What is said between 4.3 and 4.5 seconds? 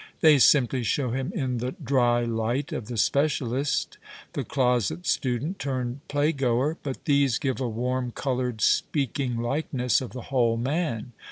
the